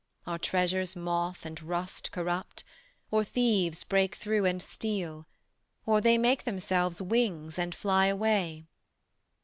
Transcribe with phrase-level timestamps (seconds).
[0.25, 2.63] Our treasures moth and rust corrupt,
[3.11, 5.27] Or thieves break through and steal,
[5.85, 8.65] or they Make themselves wings and fly away.